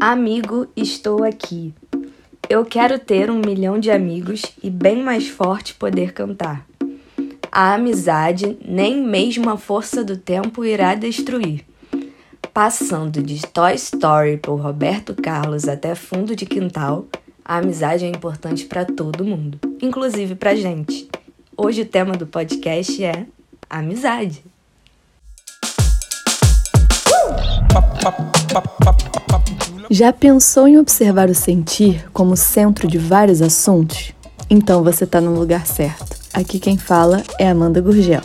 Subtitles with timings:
[0.00, 1.72] Amigo, estou aqui.
[2.50, 6.66] Eu quero ter um milhão de amigos e bem mais forte poder cantar.
[7.50, 11.64] A amizade nem mesmo a força do tempo irá destruir.
[12.52, 17.06] Passando de Toy Story por Roberto Carlos até fundo de quintal,
[17.42, 21.08] a amizade é importante para todo mundo, inclusive para gente.
[21.56, 23.26] Hoje o tema do podcast é
[23.70, 24.44] amizade.
[29.88, 34.12] Já pensou em observar o sentir como centro de vários assuntos?
[34.50, 36.16] Então você está no lugar certo.
[36.34, 38.22] Aqui quem fala é Amanda Gurgel.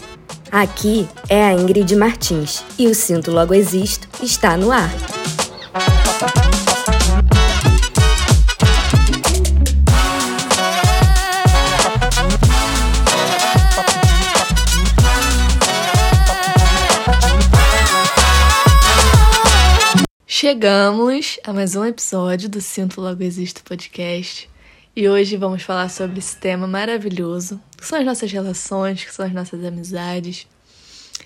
[0.51, 4.91] Aqui é a Ingrid Martins e o Sinto Logo Existo está no ar.
[20.41, 24.49] Chegamos a mais um episódio do Sinto Logo Existo podcast
[24.95, 29.23] e hoje vamos falar sobre esse tema maravilhoso, que são as nossas relações, que são
[29.23, 30.47] as nossas amizades.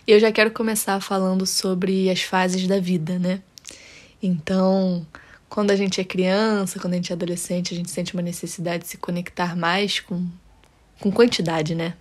[0.05, 3.41] E eu já quero começar falando sobre as fases da vida, né?
[4.21, 5.07] Então,
[5.47, 8.83] quando a gente é criança, quando a gente é adolescente, a gente sente uma necessidade
[8.83, 10.27] de se conectar mais com,
[10.99, 11.93] com quantidade, né?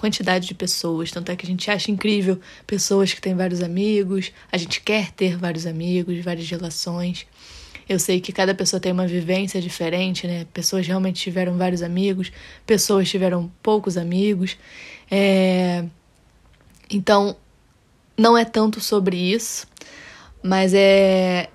[0.00, 1.10] Quantidade de pessoas.
[1.10, 5.12] Tanto é que a gente acha incrível pessoas que têm vários amigos, a gente quer
[5.12, 7.26] ter vários amigos, várias relações.
[7.88, 10.46] Eu sei que cada pessoa tem uma vivência diferente, né?
[10.54, 12.32] Pessoas realmente tiveram vários amigos,
[12.64, 14.56] pessoas tiveram poucos amigos.
[15.10, 15.84] É...
[16.88, 17.36] Então,
[18.16, 19.66] não é tanto sobre isso,
[20.42, 21.48] mas é,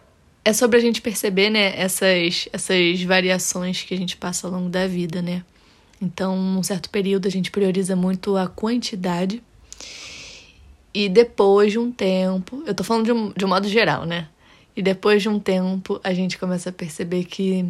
[0.44, 4.70] é sobre a gente perceber, né, essas, essas variações que a gente passa ao longo
[4.70, 5.44] da vida, né?
[6.02, 9.42] Então, num certo período, a gente prioriza muito a quantidade.
[10.94, 14.28] E depois de um tempo, eu tô falando de um, de um modo geral, né?
[14.76, 17.66] E depois de um tempo, a gente começa a perceber que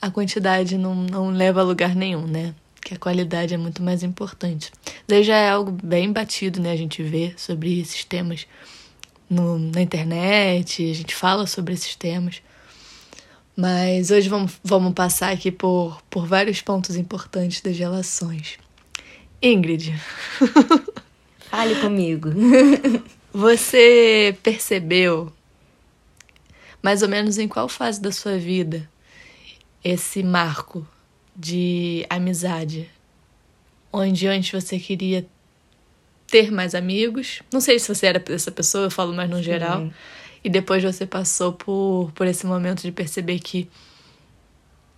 [0.00, 2.54] a quantidade não, não leva a lugar nenhum, né?
[2.82, 4.70] Que a qualidade é muito mais importante.
[5.06, 6.72] Daí já é algo bem batido, né?
[6.72, 8.46] A gente vê sobre esses temas
[9.28, 12.42] no, na internet, a gente fala sobre esses temas.
[13.60, 18.58] Mas hoje vamos, vamos passar aqui por, por vários pontos importantes das relações.
[19.42, 19.94] Ingrid.
[21.50, 22.30] Fale comigo.
[23.30, 25.30] Você percebeu
[26.82, 28.88] mais ou menos em qual fase da sua vida
[29.84, 30.88] esse marco
[31.36, 32.88] de amizade?
[33.92, 35.26] Onde antes você queria
[36.28, 37.42] ter mais amigos.
[37.52, 39.80] Não sei se você era essa pessoa, eu falo mais no geral.
[39.80, 39.92] Sim
[40.42, 43.68] e depois você passou por, por esse momento de perceber que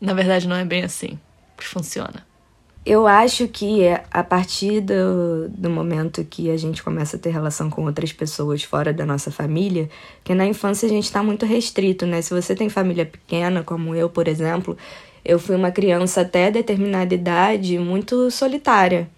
[0.00, 1.18] na verdade não é bem assim
[1.56, 2.26] que funciona?
[2.84, 7.70] Eu acho que a partir do, do momento que a gente começa a ter relação
[7.70, 9.88] com outras pessoas fora da nossa família,
[10.24, 12.20] que na infância a gente está muito restrito, né?
[12.20, 14.76] Se você tem família pequena, como eu, por exemplo,
[15.24, 19.08] eu fui uma criança até determinada idade muito solitária,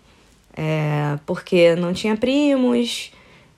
[0.54, 3.12] é, porque não tinha primos,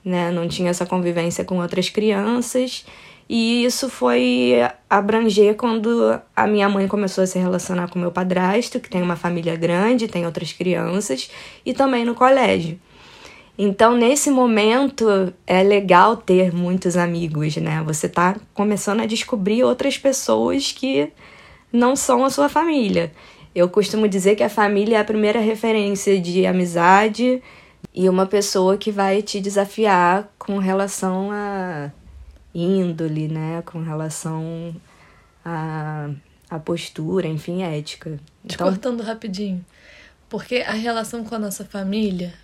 [0.06, 0.31] né?
[0.31, 2.87] Não tinha essa convivência com outras crianças.
[3.28, 4.55] E isso foi
[4.89, 9.16] abranger quando a minha mãe começou a se relacionar com meu padrasto, que tem uma
[9.16, 11.28] família grande, tem outras crianças,
[11.65, 12.78] e também no colégio.
[13.59, 17.83] Então, nesse momento, é legal ter muitos amigos, né?
[17.84, 21.11] Você tá começando a descobrir outras pessoas que
[21.72, 23.11] não são a sua família.
[23.53, 27.43] Eu costumo dizer que a família é a primeira referência de amizade,
[27.95, 31.91] e uma pessoa que vai te desafiar com relação a
[32.55, 33.63] índole, né?
[33.65, 34.75] Com relação
[35.45, 36.11] a,
[36.51, 38.19] a postura, enfim, ética.
[38.47, 38.69] Te então...
[38.69, 39.65] cortando rapidinho.
[40.29, 42.35] Porque a relação com a nossa família,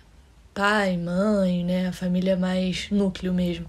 [0.53, 1.87] pai, mãe, né?
[1.87, 3.65] A família mais núcleo mesmo,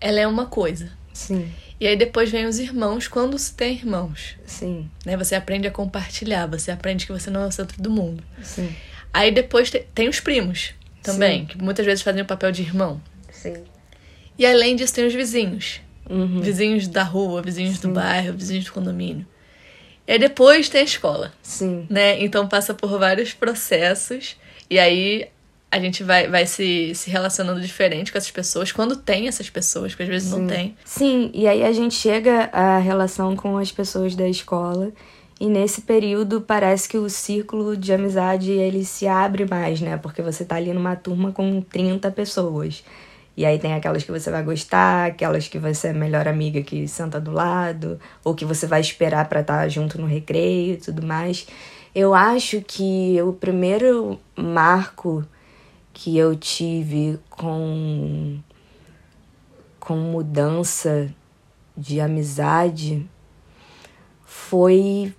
[0.00, 0.90] ela é uma coisa.
[1.12, 1.50] Sim.
[1.78, 4.36] E aí depois vem os irmãos, quando se tem irmãos.
[4.46, 4.90] Sim.
[5.04, 5.16] Né?
[5.16, 8.22] Você aprende a compartilhar, você aprende que você não é o centro do mundo.
[8.42, 8.74] Sim.
[9.16, 11.46] Aí depois tem os primos também, Sim.
[11.46, 13.00] que muitas vezes fazem o papel de irmão.
[13.30, 13.64] Sim.
[14.38, 15.80] E além disso, tem os vizinhos.
[16.08, 16.42] Uhum.
[16.42, 17.88] Vizinhos da rua, vizinhos Sim.
[17.88, 19.26] do bairro, vizinhos do condomínio.
[20.06, 21.32] E aí depois tem a escola.
[21.42, 21.86] Sim.
[21.88, 22.22] Né?
[22.22, 24.36] Então passa por vários processos.
[24.68, 25.30] E aí
[25.70, 29.92] a gente vai, vai se, se relacionando diferente com essas pessoas, quando tem essas pessoas,
[29.92, 30.40] porque às vezes Sim.
[30.40, 30.76] não tem.
[30.84, 34.92] Sim, e aí a gente chega à relação com as pessoas da escola
[35.38, 39.98] e nesse período parece que o círculo de amizade ele se abre mais, né?
[39.98, 42.82] Porque você tá ali numa turma com 30 pessoas.
[43.36, 46.88] E aí tem aquelas que você vai gostar, aquelas que você é melhor amiga que
[46.88, 50.76] senta do lado, ou que você vai esperar para estar tá junto no recreio e
[50.78, 51.46] tudo mais.
[51.94, 55.22] Eu acho que o primeiro marco
[55.92, 58.38] que eu tive com
[59.78, 61.08] com mudança
[61.76, 63.08] de amizade
[64.24, 65.14] foi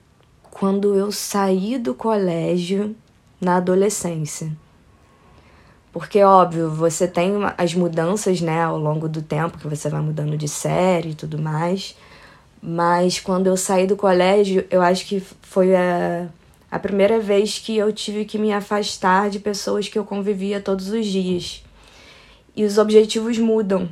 [0.59, 2.95] quando eu saí do colégio
[3.39, 4.51] na adolescência.
[5.93, 10.37] Porque, óbvio, você tem as mudanças, né, ao longo do tempo, que você vai mudando
[10.37, 11.95] de série e tudo mais.
[12.61, 16.27] Mas quando eu saí do colégio, eu acho que foi a,
[16.71, 20.89] a primeira vez que eu tive que me afastar de pessoas que eu convivia todos
[20.89, 21.63] os dias.
[22.55, 23.87] E os objetivos mudam.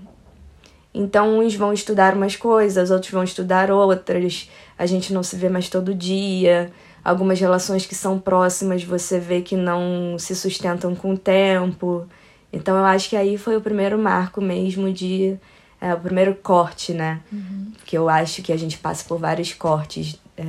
[0.97, 4.50] Então, uns vão estudar umas coisas, outros vão estudar outras.
[4.80, 6.71] A gente não se vê mais todo dia.
[7.03, 12.07] Algumas relações que são próximas você vê que não se sustentam com o tempo.
[12.51, 15.38] Então, eu acho que aí foi o primeiro marco mesmo de.
[15.81, 17.19] É, o primeiro corte, né?
[17.30, 17.74] Uhum.
[17.86, 20.18] Que eu acho que a gente passa por vários cortes.
[20.38, 20.44] É,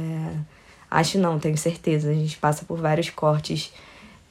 [0.89, 2.09] acho não, tenho certeza.
[2.09, 3.73] A gente passa por vários cortes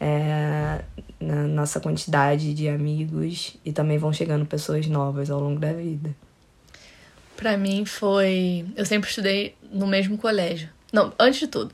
[0.06, 0.84] é,
[1.20, 6.16] na nossa quantidade de amigos e também vão chegando pessoas novas ao longo da vida.
[7.36, 10.70] Para mim foi, eu sempre estudei no mesmo colégio.
[10.94, 11.74] Não, antes de tudo,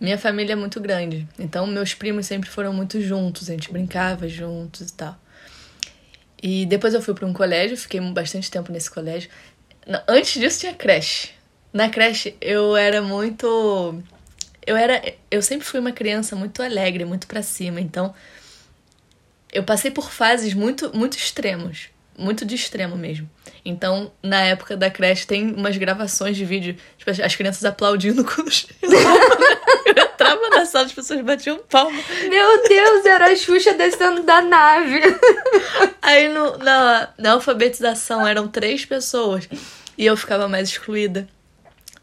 [0.00, 4.28] minha família é muito grande, então meus primos sempre foram muito juntos, a gente brincava
[4.28, 5.18] juntos e tal.
[6.40, 9.30] E depois eu fui para um colégio, fiquei bastante tempo nesse colégio.
[10.06, 11.30] Antes disso tinha creche.
[11.72, 14.00] Na creche eu era muito
[14.66, 18.14] eu era eu sempre fui uma criança muito alegre, muito para cima, então
[19.52, 23.28] eu passei por fases muito muito extremos, muito de extremo mesmo.
[23.64, 28.50] Então, na época da creche tem umas gravações de vídeo, tipo, as crianças aplaudindo quando
[29.86, 31.98] eu entrava na sala, as pessoas batiam palma.
[32.28, 35.00] Meu Deus, era a Xuxa descendo da nave.
[36.02, 39.48] Aí no, na, na alfabetização eram três pessoas
[39.96, 41.26] e eu ficava mais excluída,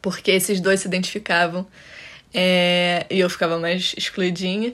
[0.02, 1.68] porque esses dois se identificavam.
[2.34, 4.74] É, e eu ficava mais excluidinha.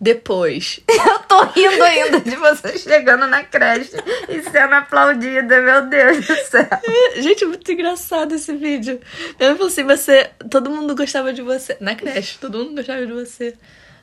[0.00, 0.78] Depois.
[0.88, 3.96] Eu tô rindo ainda de você chegando na creche
[4.28, 6.68] e sendo aplaudida, meu Deus do céu.
[7.20, 9.00] Gente, é muito engraçado esse vídeo.
[9.40, 10.30] Eu falei assim, você.
[10.48, 11.76] Todo mundo gostava de você.
[11.80, 13.56] Na creche, todo mundo gostava de você.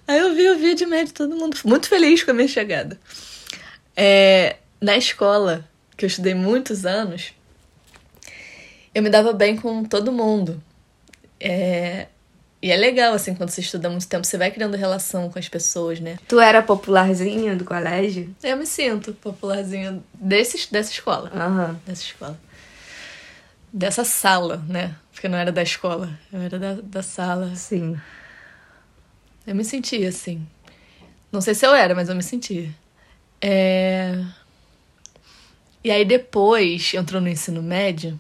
[0.08, 3.00] Aí eu vi o vídeo médio, todo mundo muito feliz com a minha chegada.
[3.96, 7.34] É, na escola, que eu estudei muitos anos,
[8.94, 10.62] eu me dava bem com todo mundo.
[11.40, 12.08] É,
[12.66, 15.48] e é legal, assim, quando você estuda muito tempo, você vai criando relação com as
[15.48, 16.18] pessoas, né?
[16.28, 18.36] Tu era popularzinha do colégio?
[18.42, 21.32] Eu me sinto popularzinha desse, dessa escola.
[21.32, 21.76] Uhum.
[21.86, 22.40] Dessa escola.
[23.72, 24.96] Dessa sala, né?
[25.14, 27.56] Porque não era da escola, eu era da, da sala.
[27.56, 27.96] Sim.
[29.46, 30.44] Eu me sentia assim.
[31.32, 32.74] Não sei se eu era, mas eu me sentia.
[33.40, 34.26] É...
[35.84, 38.20] E aí depois entrou no ensino médio.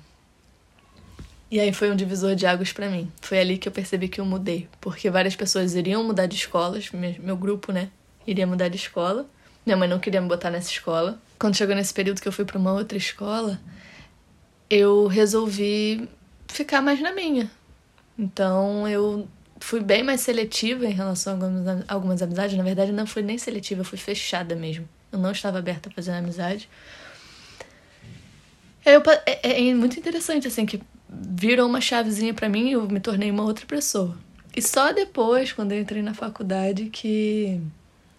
[1.49, 3.11] E aí foi um divisor de águas para mim.
[3.21, 6.89] Foi ali que eu percebi que eu mudei, porque várias pessoas iriam mudar de escolas,
[6.91, 7.89] meu grupo, né,
[8.25, 9.27] iria mudar de escola.
[9.65, 11.19] Minha mãe não queria me botar nessa escola.
[11.39, 13.59] Quando chegou nesse período que eu fui para uma outra escola,
[14.69, 16.07] eu resolvi
[16.47, 17.49] ficar mais na minha.
[18.17, 19.27] Então eu
[19.59, 22.55] fui bem mais seletiva em relação a algumas, algumas amizades.
[22.57, 24.87] Na verdade, não fui nem seletiva, fui fechada mesmo.
[25.11, 26.69] Eu não estava aberta a fazer amizade.
[28.85, 30.79] Eu, é, é, muito interessante, assim, que
[31.09, 34.17] virou uma chavezinha para mim e eu me tornei uma outra pessoa.
[34.55, 37.59] E só depois, quando eu entrei na faculdade, que,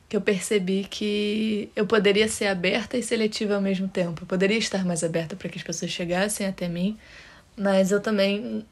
[0.08, 4.22] que eu percebi que eu poderia ser aberta e seletiva ao mesmo tempo.
[4.22, 6.98] Eu poderia estar mais aberta para que as pessoas chegassem até mim,
[7.56, 8.66] mas eu também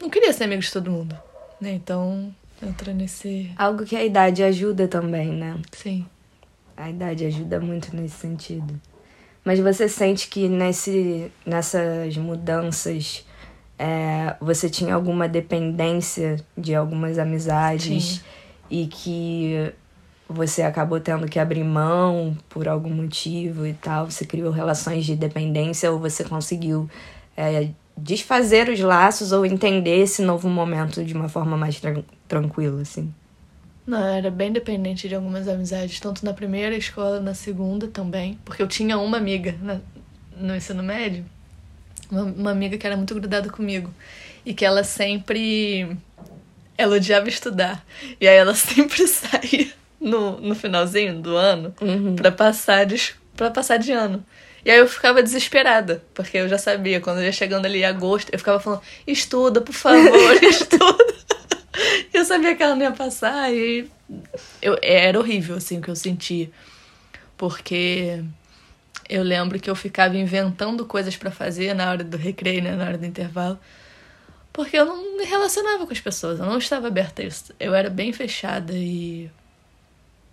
[0.00, 1.16] não queria ser amigo de todo mundo.
[1.60, 1.74] Né?
[1.74, 3.52] Então, entra nesse.
[3.56, 5.58] Algo que a idade ajuda também, né?
[5.72, 6.04] Sim.
[6.76, 8.78] A idade ajuda muito nesse sentido.
[9.44, 13.24] Mas você sente que nesse, nessas mudanças
[13.78, 18.22] é, você tinha alguma dependência de algumas amizades
[18.70, 19.72] e que
[20.28, 24.10] você acabou tendo que abrir mão por algum motivo e tal?
[24.10, 26.88] Você criou relações de dependência ou você conseguiu
[27.36, 32.82] é, desfazer os laços ou entender esse novo momento de uma forma mais tra tranquila,
[32.82, 33.12] assim?
[33.86, 38.60] Não, era bem dependente de algumas amizades, tanto na primeira escola, na segunda também, porque
[38.60, 39.80] eu tinha uma amiga na,
[40.36, 41.24] no ensino médio
[42.10, 43.92] uma, uma amiga que era muito grudada comigo
[44.44, 45.96] e que ela sempre
[46.78, 47.84] ela odiava estudar.
[48.20, 49.68] E aí ela sempre saía
[50.00, 52.16] no, no finalzinho do ano uhum.
[52.16, 54.24] para passar de para passar de ano.
[54.64, 58.30] E aí eu ficava desesperada porque eu já sabia quando ia chegando ali em agosto
[58.32, 61.16] eu ficava falando estuda por favor estuda.
[62.12, 63.88] Eu sabia que ela não ia passar e
[64.62, 66.50] eu era horrível assim o que eu sentia.
[67.36, 68.24] Porque
[69.08, 72.84] eu lembro que eu ficava inventando coisas para fazer na hora do recreio, né, na
[72.84, 73.58] hora do intervalo,
[74.52, 77.52] porque eu não me relacionava com as pessoas, eu não estava aberta a isso.
[77.60, 79.30] Eu era bem fechada e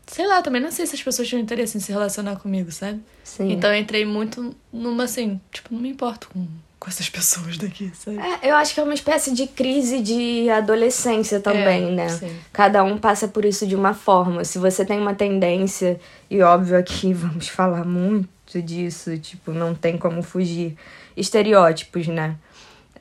[0.07, 3.01] sei lá, também não sei se as pessoas tinham interesse em se relacionar comigo, sabe?
[3.23, 3.51] Sim.
[3.51, 6.45] Então eu entrei muito numa assim, tipo, não me importo com,
[6.79, 8.17] com essas pessoas daqui, sabe?
[8.17, 12.09] É, eu acho que é uma espécie de crise de adolescência também, É, né?
[12.09, 12.35] sim.
[12.51, 14.43] Cada um passa por isso de uma forma.
[14.43, 15.99] Se você tem uma tendência,
[16.29, 20.75] e óbvio aqui vamos falar muito disso, tipo, não tem como fugir.
[21.15, 22.35] Estereótipos, né?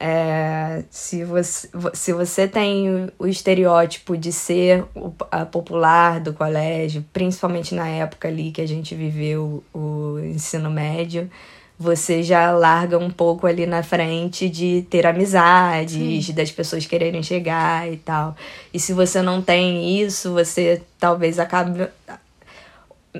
[0.05, 7.05] É, se, você, se você tem o, estereótipo de ser o, a popular do colégio,
[7.13, 11.31] principalmente na época ali que a gente viveu o ensino médio,
[11.79, 17.91] você já larga um pouco ali na frente de ter amizades, das pessoas quererem chegar
[17.91, 18.37] e tal.
[18.73, 21.89] E se você não tem isso, você talvez acabe.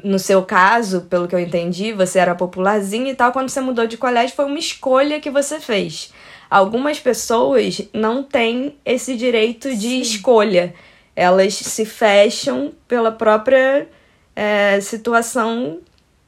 [0.03, 3.33] No seu caso, pelo que eu entendi, você era popularzinho e tal.
[3.33, 6.13] Quando você mudou de colégio, foi uma escolha que você fez.
[6.49, 10.75] Algumas pessoas não têm esse direito de escolha.
[11.15, 13.87] Elas se fecham pela própria
[14.35, 15.81] é, situação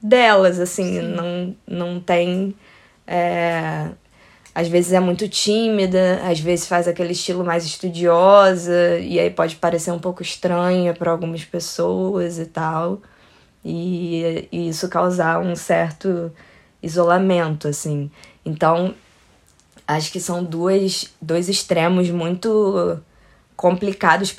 [0.03, 2.55] delas, assim, não, não tem.
[3.07, 3.89] é,
[4.55, 9.57] às vezes é muito tímida, às vezes faz aquele estilo mais estudiosa, e aí pode
[9.57, 13.03] parecer um pouco estranha para algumas pessoas e tal.
[13.65, 16.31] E, e isso causar um certo
[16.83, 18.11] isolamento, assim.
[18.45, 18.95] Então,
[19.87, 23.01] acho que são duas, dois extremos muito
[23.57, 24.35] complicados,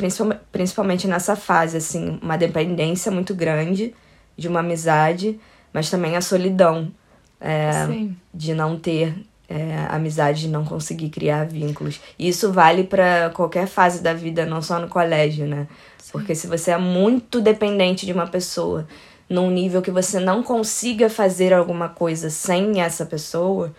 [0.51, 3.95] principalmente, nessa fase, assim, uma dependência muito grande
[4.37, 5.39] de uma amizade,
[5.73, 6.91] mas também a solidão
[7.39, 8.15] é, Sim.
[8.33, 9.15] de não ter
[9.47, 11.99] é, amizade, de não conseguir criar vínculos.
[12.19, 15.67] E isso vale para qualquer fase da vida, não só no colégio, né?
[16.11, 18.87] Porque se você é muito dependente de uma pessoa,
[19.29, 23.73] num nível que você não consiga fazer alguma coisa sem essa pessoa,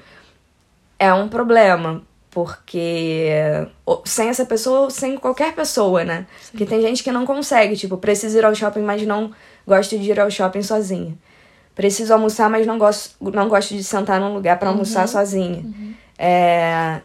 [0.99, 2.03] é um problema.
[2.31, 3.31] Porque
[4.05, 6.27] sem essa pessoa ou sem qualquer pessoa, né?
[6.51, 9.31] Porque tem gente que não consegue, tipo, precisa ir ao shopping, mas não
[9.67, 11.17] gosta de ir ao shopping sozinha.
[11.75, 15.65] Preciso almoçar, mas não gosto, não gosto de sentar num lugar para almoçar sozinha.
[16.19, 17.01] É,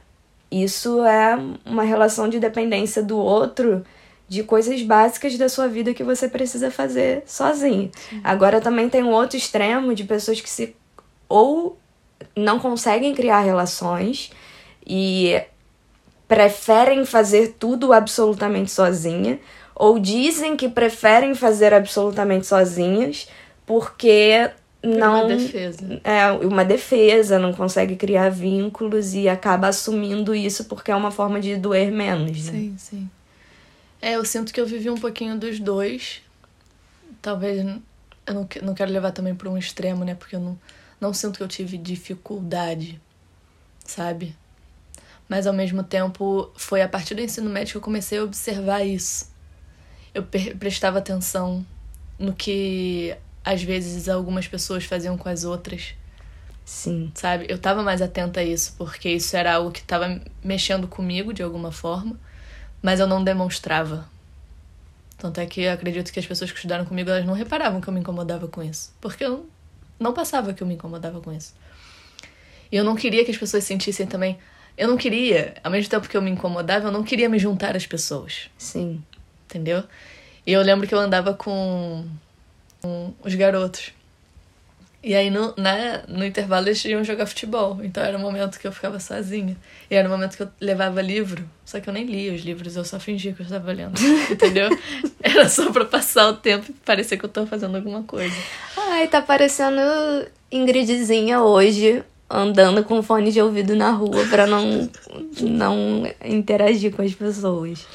[0.52, 3.86] isso é uma relação de dependência do outro
[4.32, 7.92] de coisas básicas da sua vida que você precisa fazer sozinho.
[8.24, 10.74] Agora também tem um outro extremo de pessoas que se
[11.28, 11.78] ou
[12.34, 14.32] não conseguem criar relações
[14.88, 15.38] e
[16.30, 19.38] preferem fazer tudo absolutamente sozinha,
[19.76, 23.28] ou dizem que preferem fazer absolutamente sozinhas
[23.66, 24.50] porque
[24.82, 26.02] não Uma defesa.
[26.06, 31.42] é uma defesa, não consegue criar vínculos e acaba assumindo isso porque é uma forma
[31.42, 32.46] de doer menos.
[32.46, 32.52] Né?
[32.54, 33.10] Sim, sim.
[34.02, 36.22] É, eu sinto que eu vivi um pouquinho dos dois.
[37.22, 40.16] Talvez eu não, não quero levar também para um extremo, né?
[40.16, 40.60] Porque eu não,
[41.00, 43.00] não sinto que eu tive dificuldade,
[43.86, 44.36] sabe?
[45.30, 48.84] Mas ao mesmo tempo, foi a partir do ensino médio que eu comecei a observar
[48.84, 49.30] isso.
[50.14, 50.24] Eu
[50.60, 51.66] prestava atenção
[52.20, 55.96] no que às vezes algumas pessoas faziam com as outras
[56.66, 57.48] Sim, sabe?
[57.50, 61.44] Eu tava mais atenta a isso, porque isso era algo que tava mexendo comigo de
[61.44, 62.18] alguma forma,
[62.82, 64.10] mas eu não demonstrava.
[65.18, 67.88] Tanto é que eu acredito que as pessoas que estudaram comigo, elas não reparavam que
[67.88, 69.48] eu me incomodava com isso, porque eu
[70.00, 71.54] não passava que eu me incomodava com isso.
[72.72, 74.40] E eu não queria que as pessoas sentissem também.
[74.78, 77.76] Eu não queria, ao mesmo tempo que eu me incomodava, eu não queria me juntar
[77.76, 79.04] às pessoas sim.
[79.46, 79.84] entendeu?
[80.48, 82.06] E eu lembro que eu andava com,
[82.82, 83.94] com os garotos.
[85.04, 87.80] E aí no, na, no intervalo eles iam jogar futebol.
[87.84, 89.58] Então era o momento que eu ficava sozinha.
[89.90, 91.44] E era o momento que eu levava livro.
[91.66, 94.00] Só que eu nem lia os livros, eu só fingia que eu estava lendo.
[94.30, 94.70] Entendeu?
[95.22, 98.36] Era só pra passar o tempo e parecer que eu tava fazendo alguma coisa.
[98.78, 99.82] Ai, tá parecendo
[100.52, 104.88] Ingridzinha hoje, andando com fone de ouvido na rua pra não,
[105.42, 107.88] não interagir com as pessoas.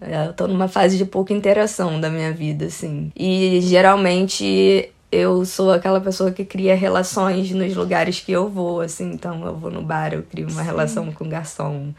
[0.00, 3.10] É, Eu tô numa fase de pouca interação da minha vida, assim.
[3.16, 9.12] E geralmente eu sou aquela pessoa que cria relações nos lugares que eu vou, assim.
[9.12, 11.92] Então eu vou no bar, eu crio uma relação com o garçom.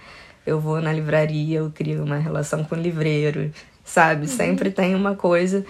[0.46, 3.54] Eu vou na livraria, eu crio uma relação com o livreiro,
[3.86, 4.28] sabe?
[4.28, 5.64] Sempre tem uma coisa,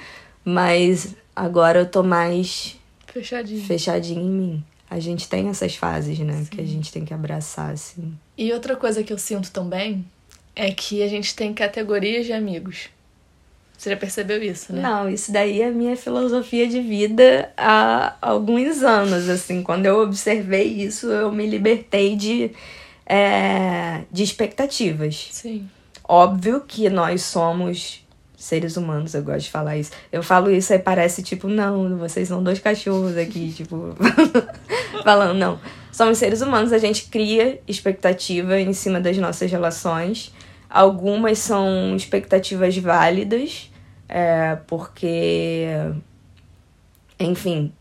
[0.44, 2.78] mas agora eu tô mais
[3.12, 3.64] Fechadinho.
[3.64, 4.64] fechadinha em mim.
[4.90, 6.46] A gente tem essas fases, né?
[6.50, 8.18] Que a gente tem que abraçar, assim.
[8.38, 10.06] E outra coisa que eu sinto também
[10.56, 12.90] é que a gente tem categorias de amigos.
[13.78, 14.82] Você já percebeu isso, né?
[14.82, 19.62] Não, isso daí é minha filosofia de vida há alguns anos, assim.
[19.62, 22.52] Quando eu observei isso, eu me libertei de,
[23.06, 25.30] é, de expectativas.
[25.32, 25.68] Sim.
[26.08, 28.04] Óbvio que nós somos
[28.44, 29.92] seres humanos, eu gosto de falar isso.
[30.12, 33.96] Eu falo isso e parece tipo, não, vocês são dois cachorros aqui, tipo,
[35.04, 35.60] falando, não.
[35.92, 40.34] Somos seres humanos, a gente cria expectativa em cima das nossas relações.
[40.74, 43.70] Algumas são expectativas válidas,
[44.10, 45.68] é, porque,
[47.20, 47.72] enfim,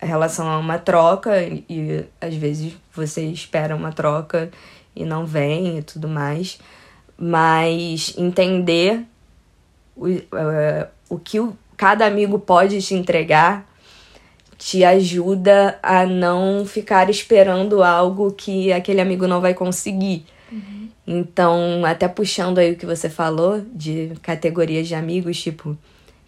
[0.00, 4.50] a relação é uma troca e, e às vezes você espera uma troca
[4.96, 6.58] e não vem e tudo mais.
[7.18, 9.04] Mas entender
[9.94, 13.68] o, uh, o que o, cada amigo pode te entregar
[14.56, 20.24] te ajuda a não ficar esperando algo que aquele amigo não vai conseguir.
[20.50, 20.77] Uhum.
[21.10, 25.74] Então, até puxando aí o que você falou de categorias de amigos, tipo,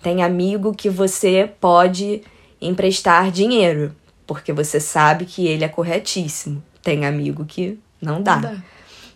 [0.03, 2.23] tem amigo que você pode
[2.59, 3.95] emprestar dinheiro,
[4.27, 6.63] porque você sabe que ele é corretíssimo.
[6.83, 8.37] Tem amigo que não dá.
[8.37, 8.63] Não dá.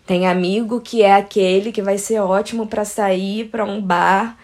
[0.05, 4.37] Tem amigo que é aquele que vai ser ótimo para sair para um bar,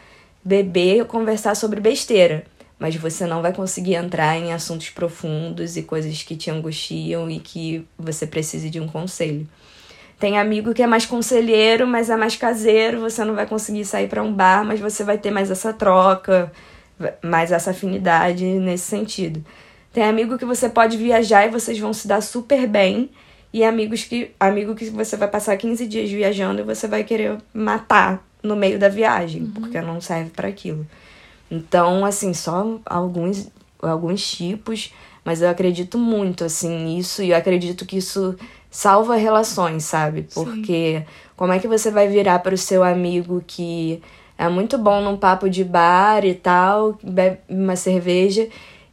[0.44, 2.46] beber, conversar sobre besteira
[2.82, 7.40] mas você não vai conseguir entrar em assuntos profundos e coisas que te angustiam e
[7.40, 9.48] que você precise de um conselho.
[10.22, 14.08] Tem amigo que é mais conselheiro, mas é mais caseiro, você não vai conseguir sair
[14.08, 16.52] para um bar, mas você vai ter mais essa troca,
[17.24, 19.44] mais essa afinidade nesse sentido.
[19.92, 23.10] Tem amigo que você pode viajar e vocês vão se dar super bem,
[23.52, 27.40] e amigos que amigo que você vai passar 15 dias viajando e você vai querer
[27.52, 29.52] matar no meio da viagem, uhum.
[29.54, 30.86] porque não serve para aquilo.
[31.50, 33.50] Então, assim, só alguns,
[33.82, 34.94] alguns tipos,
[35.26, 38.36] mas eu acredito muito, assim, nisso, e eu acredito que isso
[38.72, 40.26] salva relações, sabe?
[40.34, 41.06] Porque Sim.
[41.36, 44.02] como é que você vai virar para o seu amigo que
[44.38, 48.48] é muito bom num papo de bar e tal, bebe uma cerveja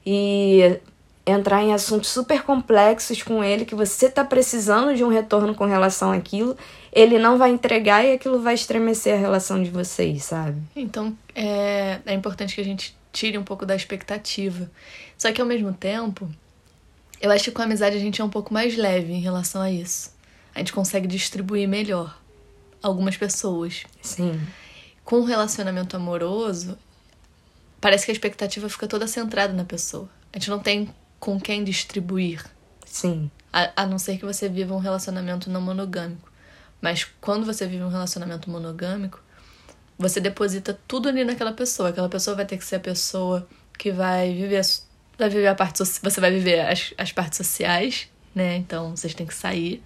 [0.04, 0.78] e
[1.24, 5.64] entrar em assuntos super complexos com ele que você tá precisando de um retorno com
[5.64, 6.56] relação àquilo,
[6.92, 10.60] ele não vai entregar e aquilo vai estremecer a relação de vocês, sabe?
[10.74, 14.70] Então, é, é importante que a gente tire um pouco da expectativa.
[15.16, 16.28] Só que ao mesmo tempo,
[17.20, 19.60] eu acho que com a amizade a gente é um pouco mais leve em relação
[19.60, 20.12] a isso.
[20.54, 22.18] A gente consegue distribuir melhor
[22.82, 23.84] algumas pessoas.
[24.00, 24.40] Sim.
[25.04, 26.78] Com um relacionamento amoroso,
[27.80, 30.08] parece que a expectativa fica toda centrada na pessoa.
[30.32, 32.44] A gente não tem com quem distribuir.
[32.86, 33.30] Sim.
[33.52, 36.30] A, a não ser que você viva um relacionamento não monogâmico.
[36.80, 39.20] Mas quando você vive um relacionamento monogâmico,
[39.98, 41.88] você deposita tudo ali naquela pessoa.
[41.88, 44.58] Aquela pessoa vai ter que ser a pessoa que vai viver
[45.18, 48.56] vai viver a parte você vai viver as, as partes sociais, né?
[48.56, 49.82] Então vocês têm que sair.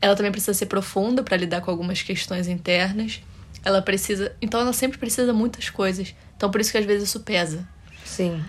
[0.00, 3.20] Ela também precisa ser profunda para lidar com algumas questões internas.
[3.64, 6.14] Ela precisa, então ela sempre precisa de muitas coisas.
[6.36, 7.68] Então por isso que às vezes isso pesa.
[8.04, 8.42] Sim.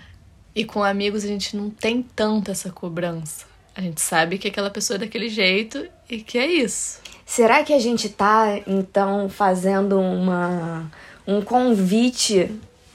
[0.54, 3.46] E com amigos a gente não tem tanto essa cobrança.
[3.74, 7.00] A gente sabe que aquela pessoa é daquele jeito e que é isso.
[7.24, 10.90] Será que a gente tá, então, fazendo uma,
[11.26, 12.50] um convite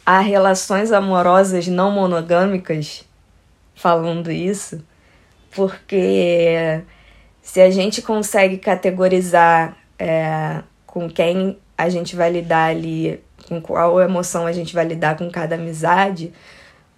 [0.06, 3.04] a relações amorosas não monogâmicas
[3.74, 4.84] falando isso?
[5.52, 6.82] Porque
[7.42, 14.00] se a gente consegue categorizar é, com quem a gente vai lidar ali, com qual
[14.02, 16.34] emoção a gente vai lidar com cada amizade,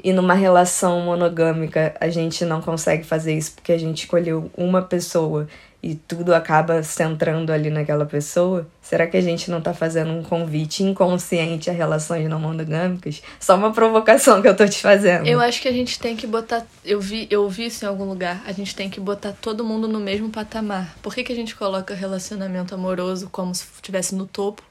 [0.04, 4.82] e numa relação monogâmica a gente não consegue fazer isso porque a gente escolheu uma
[4.82, 5.48] pessoa
[5.82, 10.24] e tudo acaba centrando ali naquela pessoa, será que a gente não tá fazendo um
[10.24, 13.22] convite inconsciente a relações não monogâmicas?
[13.40, 15.28] Só uma provocação que eu tô te fazendo.
[15.28, 16.66] Eu acho que a gente tem que botar.
[16.84, 18.42] Eu vi, eu vi isso em algum lugar.
[18.46, 20.98] A gente tem que botar todo mundo no mesmo patamar.
[21.02, 24.64] Por que, que a gente coloca relacionamento amoroso como se estivesse no topo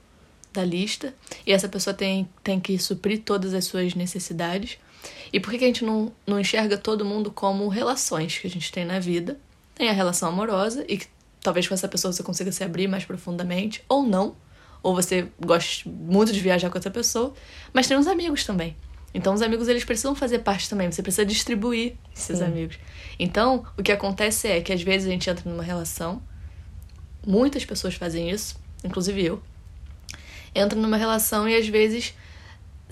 [0.52, 1.14] da lista?
[1.46, 4.76] E essa pessoa tem, tem que suprir todas as suas necessidades.
[5.32, 8.50] E por que, que a gente não, não enxerga todo mundo como relações que a
[8.50, 9.38] gente tem na vida?
[9.76, 11.06] Tem a relação amorosa e que
[11.40, 14.34] talvez com essa pessoa você consiga se abrir mais profundamente, ou não.
[14.82, 17.32] Ou você goste muito de viajar com essa pessoa.
[17.72, 18.76] Mas tem os amigos também.
[19.16, 22.44] Então os amigos eles precisam fazer parte também, você precisa distribuir esses Sim.
[22.44, 22.78] amigos.
[23.18, 26.22] Então, o que acontece é que às vezes a gente entra numa relação,
[27.26, 29.42] muitas pessoas fazem isso, inclusive eu.
[30.54, 32.14] Entra numa relação e às vezes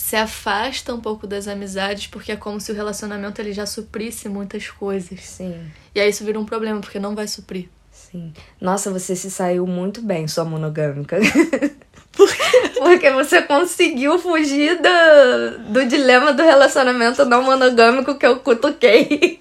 [0.04, 4.28] se afasta um pouco das amizades porque é como se o relacionamento ele já suprisse
[4.28, 5.18] muitas coisas.
[5.22, 5.58] Sim.
[5.94, 7.70] E aí isso vira um problema porque não vai suprir.
[7.90, 8.34] Sim.
[8.60, 11.16] Nossa, você se saiu muito bem, sua monogâmica.
[12.12, 12.42] Por quê?
[12.78, 19.40] Porque você conseguiu fugir do, do dilema do relacionamento não monogâmico que eu cutuquei.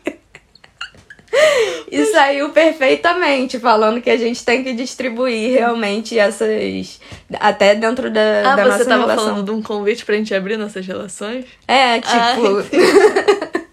[1.91, 7.00] e saiu perfeitamente, falando que a gente tem que distribuir realmente essas.
[7.39, 8.93] Até dentro da, ah, da nossa relação.
[8.93, 11.46] Ah, você tava falando de um convite pra gente abrir nossas relações?
[11.67, 12.15] É, tipo.
[12.15, 12.36] Ah,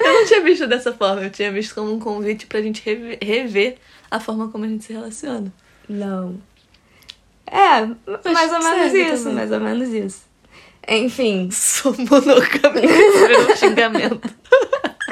[0.00, 3.18] eu não tinha visto dessa forma, eu tinha visto como um convite pra gente rever,
[3.20, 3.76] rever
[4.10, 5.52] a forma como a gente se relaciona.
[5.88, 6.40] Não.
[7.46, 7.80] É,
[8.30, 9.34] mais ou menos isso, também.
[9.34, 10.30] mais ou menos isso.
[10.86, 11.50] Enfim.
[11.50, 14.20] Sou monogâmica, um xingamento.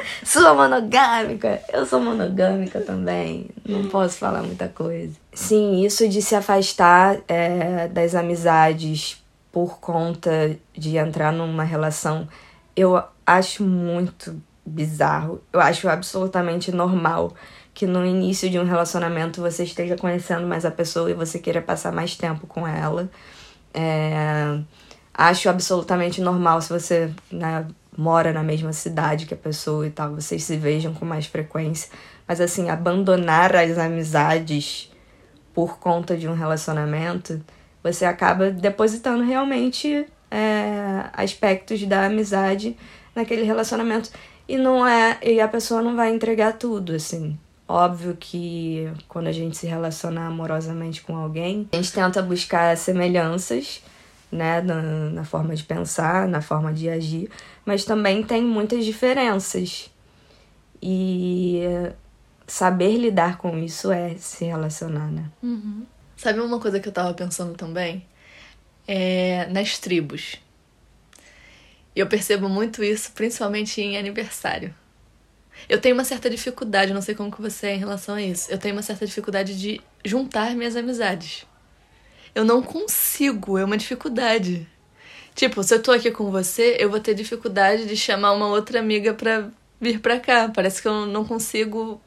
[0.25, 1.61] Sou monogâmica.
[1.73, 3.49] Eu sou monogâmica também.
[3.67, 5.15] Não posso falar muita coisa.
[5.33, 12.29] Sim, isso de se afastar é, das amizades por conta de entrar numa relação,
[12.77, 15.41] eu acho muito bizarro.
[15.53, 17.33] Eu acho absolutamente normal
[17.75, 21.63] que no início de um relacionamento você esteja conhecendo mais a pessoa e você queira
[21.63, 23.09] passar mais tempo com ela.
[23.73, 24.59] É...
[25.15, 27.67] Acho absolutamente normal se você né,
[27.99, 31.91] mora na mesma cidade que a pessoa e tal, vocês se vejam com mais frequência.
[32.29, 34.89] Mas assim, abandonar as amizades
[35.53, 37.45] por conta de um relacionamento,
[37.83, 42.77] você acaba depositando realmente é, aspectos da amizade
[43.17, 44.11] naquele relacionamento.
[44.47, 45.19] E não é.
[45.21, 47.37] E a pessoa não vai entregar tudo, assim.
[47.67, 53.83] Óbvio que quando a gente se relaciona amorosamente com alguém, a gente tenta buscar semelhanças,
[54.31, 57.31] né, na, na forma de pensar, na forma de agir,
[57.65, 59.91] mas também tem muitas diferenças.
[60.81, 61.63] E
[62.47, 65.31] saber lidar com isso é se relacionar, né?
[65.43, 65.85] Uhum.
[66.17, 68.05] Sabe uma coisa que eu tava pensando também?
[68.87, 70.37] É nas tribos.
[71.95, 74.75] E eu percebo muito isso, principalmente em aniversário.
[75.69, 78.51] Eu tenho uma certa dificuldade, não sei como que você é em relação a isso.
[78.51, 81.45] Eu tenho uma certa dificuldade de juntar minhas amizades.
[82.39, 84.65] Eu não consigo, é uma dificuldade.
[85.35, 88.79] Tipo, se eu tô aqui com você, eu vou ter dificuldade de chamar uma outra
[88.79, 89.49] amiga pra
[89.81, 90.49] vir pra cá.
[90.55, 92.01] Parece que eu não consigo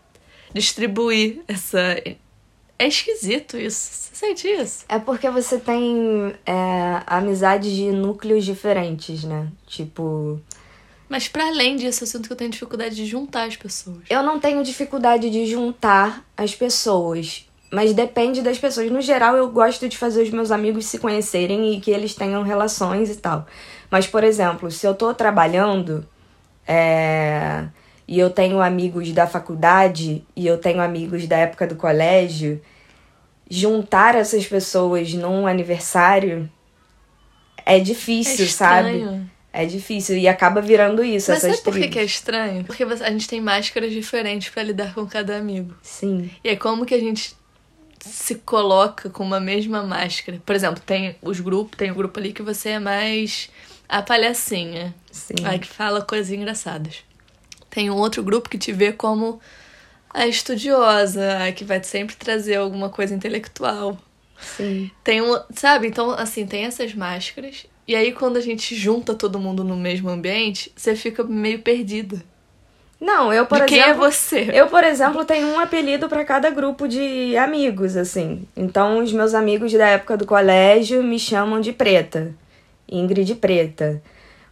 [0.54, 2.02] distribuir essa
[2.80, 3.90] é esquisito isso.
[3.92, 4.86] Você sente isso?
[4.88, 9.50] É porque você tem é, amizades de núcleos diferentes, né?
[9.68, 10.40] Tipo.
[11.10, 14.00] Mas para além disso, eu sinto que eu tenho dificuldade de juntar as pessoas.
[14.10, 17.51] Eu não tenho dificuldade de juntar as pessoas.
[17.72, 18.92] Mas depende das pessoas.
[18.92, 22.44] No geral, eu gosto de fazer os meus amigos se conhecerem e que eles tenham
[22.44, 23.48] relações e tal.
[23.90, 26.06] Mas, por exemplo, se eu tô trabalhando
[26.68, 27.66] é...
[28.06, 32.62] e eu tenho amigos da faculdade e eu tenho amigos da época do colégio,
[33.50, 36.50] juntar essas pessoas num aniversário
[37.66, 39.22] é difícil, é sabe?
[39.54, 42.64] É difícil e acaba virando isso, Mas essas sabe por que é estranho?
[42.64, 45.76] Porque a gente tem máscaras diferentes para lidar com cada amigo.
[45.82, 46.32] Sim.
[46.44, 47.36] E é como que a gente
[48.02, 50.42] se coloca com uma mesma máscara.
[50.46, 53.50] Por exemplo, tem os grupos, tem o um grupo ali que você é mais
[53.88, 54.94] a palhacinha.
[55.12, 55.36] Sim.
[55.44, 57.04] Aí que fala coisas engraçadas.
[57.70, 59.40] Tem um outro grupo que te vê como
[60.10, 63.98] a estudiosa, a que vai sempre trazer alguma coisa intelectual.
[64.40, 64.92] Sim.
[65.04, 65.88] Tem um, sabe?
[65.88, 67.66] Então, assim, tem essas máscaras.
[67.88, 72.24] E aí, quando a gente junta todo mundo no mesmo ambiente, você fica meio perdida.
[73.02, 73.84] Não, eu, por de exemplo.
[73.84, 74.50] Quem é você?
[74.54, 78.48] Eu, por exemplo, tenho um apelido para cada grupo de amigos, assim.
[78.56, 82.32] Então, os meus amigos da época do colégio me chamam de Preta.
[82.88, 84.00] Ingrid Preta.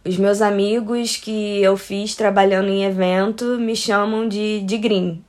[0.04, 5.22] Os meus amigos que eu fiz trabalhando em evento me chamam de, de Green.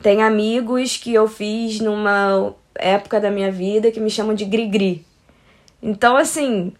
[0.00, 5.04] Tem amigos que eu fiz numa época da minha vida que me chamam de Grigri.
[5.82, 6.72] Então, assim,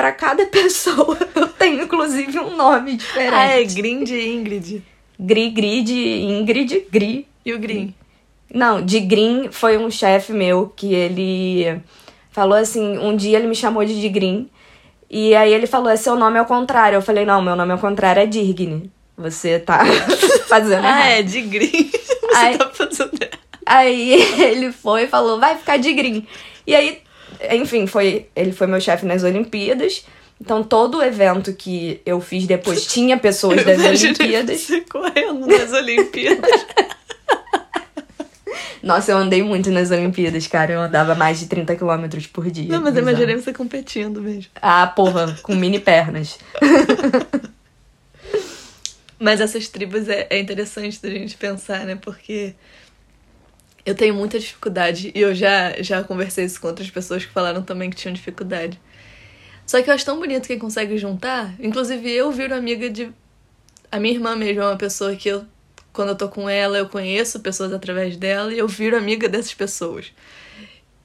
[0.00, 3.34] para cada pessoa eu tenho inclusive um nome diferente.
[3.34, 4.82] Ah, é Green de Ingrid.
[5.18, 5.50] Gri,
[5.82, 7.28] de Ingrid, Gri.
[7.44, 7.94] E o Green?
[8.52, 11.82] Não, de Green foi um chefe meu que ele
[12.30, 14.48] falou assim, um dia ele me chamou de Green
[15.10, 16.96] e aí ele falou, é seu nome ao contrário.
[16.96, 18.90] Eu falei, não, meu nome ao contrário é Dirgne.
[19.18, 19.80] Você tá
[20.48, 21.10] fazendo ah, errado.
[21.10, 21.90] é, de Green.
[22.30, 23.38] Você aí, tá fazendo errado.
[23.66, 26.26] Aí ele foi e falou, vai ficar de Green.
[26.66, 27.02] E aí,
[27.52, 30.04] enfim, foi ele foi meu chefe nas Olimpíadas.
[30.40, 34.60] Então, todo evento que eu fiz depois tinha pessoas das Olimpíadas.
[34.60, 36.50] Você correndo nas Olimpíadas.
[38.82, 40.72] Nossa, eu andei muito nas Olimpíadas, cara.
[40.72, 42.72] Eu andava mais de 30 quilômetros por dia.
[42.72, 44.50] Não, mas eu imaginei você competindo mesmo.
[44.60, 46.38] Ah, porra, com mini pernas.
[49.20, 51.96] mas essas tribos é, é interessante da gente pensar, né?
[52.00, 52.54] Porque
[53.90, 57.62] eu tenho muita dificuldade e eu já, já conversei isso com outras pessoas que falaram
[57.62, 58.80] também que tinham dificuldade.
[59.66, 61.54] Só que eu acho tão bonito quem consegue juntar.
[61.60, 63.12] Inclusive, eu viro amiga de.
[63.90, 65.44] A minha irmã mesmo é uma pessoa que eu
[65.92, 69.54] quando eu tô com ela, eu conheço pessoas através dela e eu viro amiga dessas
[69.54, 70.12] pessoas.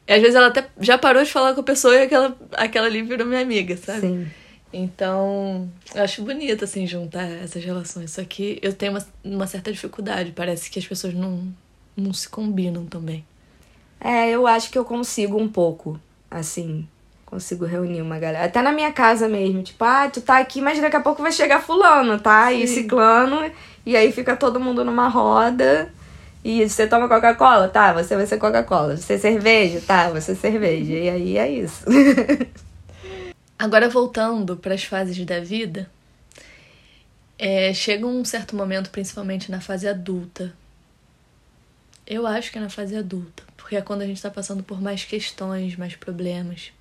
[0.08, 2.86] E às vezes ela até já parou de falar com a pessoa e aquela, aquela
[2.86, 4.02] ali virou minha amiga, sabe?
[4.02, 4.28] Sim.
[4.72, 8.12] Então, eu acho bonito, assim, juntar essas relações.
[8.12, 10.34] Só que eu tenho uma, uma certa dificuldade.
[10.36, 11.48] Parece que as pessoas não,
[11.96, 13.26] não se combinam também.
[14.00, 16.88] É, eu acho que eu consigo um pouco, assim.
[17.26, 18.46] Consigo reunir uma galera.
[18.46, 19.64] Até na minha casa mesmo.
[19.64, 22.50] Tipo, ah, tu tá aqui, mas daqui a pouco vai chegar fulano, tá?
[22.50, 22.62] Sim.
[22.62, 23.52] E ciclano.
[23.86, 25.92] E aí fica todo mundo numa roda.
[26.44, 27.68] E você toma Coca-Cola?
[27.68, 28.96] Tá, você vai ser Coca-Cola.
[28.96, 29.82] Você é cerveja?
[29.82, 30.94] Tá, você é cerveja.
[30.94, 31.84] E aí é isso.
[33.58, 35.90] Agora voltando para as fases da vida,
[37.40, 40.54] é, chega um certo momento, principalmente na fase adulta.
[42.08, 44.82] Eu acho que é na fase adulta, porque é quando a gente está passando por
[44.82, 46.72] mais questões, mais problemas.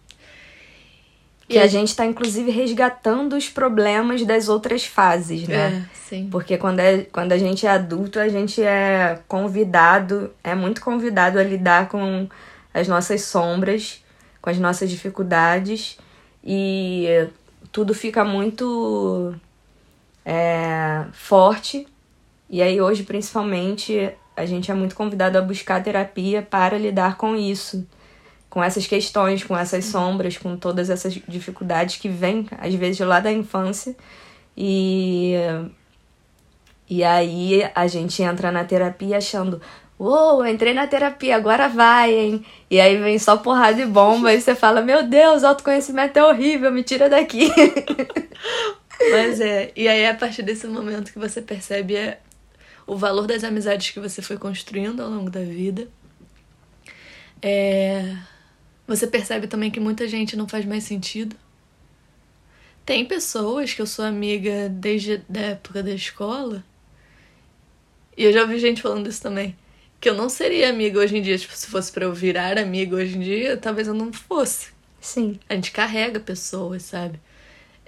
[1.49, 5.87] Que e a gente está, inclusive, resgatando os problemas das outras fases, né?
[5.93, 6.29] É, sim.
[6.31, 11.39] Porque quando, é, quando a gente é adulto, a gente é convidado, é muito convidado
[11.39, 12.29] a lidar com
[12.73, 14.03] as nossas sombras,
[14.41, 15.99] com as nossas dificuldades.
[16.43, 17.29] E
[17.71, 19.35] tudo fica muito
[20.25, 21.87] é, forte.
[22.49, 27.37] E aí, hoje, principalmente, a gente é muito convidado a buscar terapia para lidar com
[27.37, 27.87] isso
[28.55, 33.19] com essas questões, com essas sombras, com todas essas dificuldades que vêm, às vezes, lá
[33.19, 33.97] da infância.
[34.57, 35.35] E,
[36.89, 39.61] e aí a gente entra na terapia achando,
[39.99, 42.47] uou, entrei na terapia, agora vai, hein?
[42.71, 46.71] E aí vem só porrada e bomba, e você fala, meu Deus, autoconhecimento é horrível,
[46.71, 47.51] me tira daqui.
[49.11, 52.21] Mas é, e aí a partir desse momento que você percebe é,
[52.87, 55.89] o valor das amizades que você foi construindo ao longo da vida.
[57.41, 58.17] É,
[58.87, 61.37] você percebe também que muita gente não faz mais sentido.
[62.85, 66.63] Tem pessoas que eu sou amiga desde a época da escola.
[68.17, 69.57] E eu já ouvi gente falando isso também.
[70.01, 71.39] Que eu não seria amiga hoje em dia.
[71.39, 74.73] Tipo, se fosse para eu virar amiga hoje em dia, talvez eu não fosse.
[75.01, 75.39] Sim.
[75.49, 77.19] A gente carrega pessoas, sabe?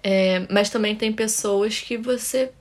[0.02, 2.52] É, mas também tem pessoas que você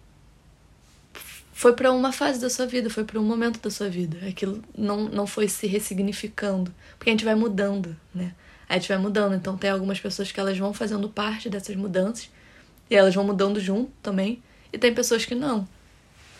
[1.58, 4.18] foi para uma fase da sua vida, foi para um momento da sua vida.
[4.28, 6.70] Aquilo não, não foi se ressignificando.
[6.98, 8.34] Porque a gente vai mudando, né?
[8.68, 9.36] A gente vai mudando.
[9.36, 12.30] Então tem algumas pessoas que elas vão fazendo parte dessas mudanças.
[12.90, 14.44] E elas vão mudando junto também.
[14.74, 15.66] E tem pessoas que não.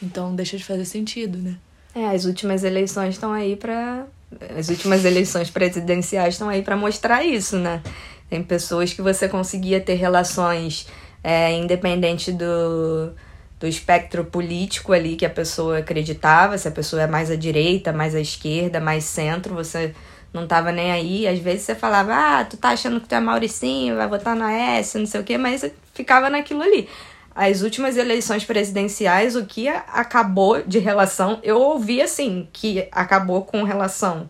[0.04, 1.58] Então deixa de fazer sentido, né?
[1.96, 4.06] É, as últimas eleições estão aí para
[4.54, 7.82] as últimas eleições presidenciais estão aí para mostrar isso, né?
[8.30, 10.88] Tem pessoas que você conseguia ter relações
[11.24, 13.14] é, independente do
[13.60, 17.94] do espectro político ali que a pessoa acreditava, se a pessoa é mais à direita,
[17.94, 19.94] mais à esquerda, mais centro, você
[20.34, 21.28] não tava nem aí.
[21.28, 24.52] Às vezes você falava, ah, tu tá achando que tu é Mauricinho, vai votar na
[24.52, 26.90] S, não sei o quê, mas ficava naquilo ali.
[27.34, 33.64] As últimas eleições presidenciais, o que acabou de relação, eu ouvi assim, que acabou com
[33.64, 34.30] relação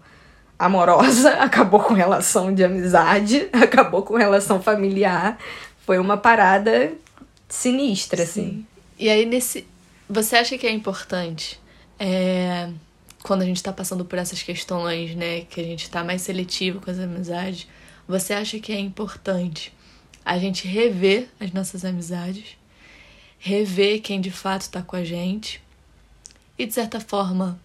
[0.58, 5.38] amorosa, acabou com relação de amizade, acabou com relação familiar.
[5.86, 6.94] Foi uma parada
[7.48, 8.42] sinistra, assim.
[8.42, 8.48] Sim.
[8.48, 8.75] assim.
[8.98, 9.68] E aí, nesse.
[10.10, 11.60] Você acha que é importante
[12.00, 12.70] é,
[13.24, 15.42] quando a gente tá passando por essas questões, né?
[15.42, 17.68] Que a gente tá mais seletivo com as amizades.
[18.08, 19.74] Você acha que é importante
[20.24, 22.58] a gente rever as nossas amizades,
[23.38, 25.62] rever quem de fato tá com a gente
[26.58, 27.60] e, de certa forma,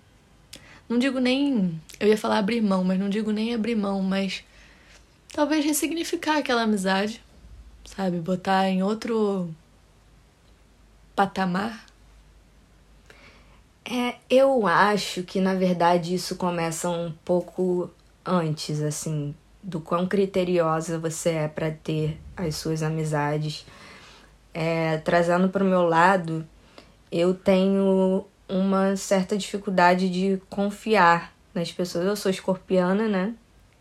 [0.88, 1.80] não digo nem.
[2.00, 4.42] Eu ia falar abrir mão, mas não digo nem abrir mão, mas
[5.32, 7.22] talvez ressignificar aquela amizade,
[7.84, 8.18] sabe?
[8.18, 9.54] Botar em outro
[11.20, 11.84] patamar?
[13.84, 17.90] É, eu acho que na verdade isso começa um pouco
[18.24, 23.66] antes, assim, do quão criteriosa você é para ter as suas amizades.
[24.54, 26.46] É, trazendo para o meu lado,
[27.12, 32.06] eu tenho uma certa dificuldade de confiar nas pessoas.
[32.06, 33.34] Eu sou escorpiana, né?